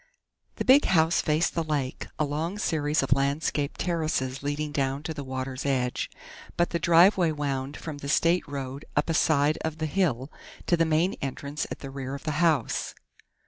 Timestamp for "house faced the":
0.85-1.63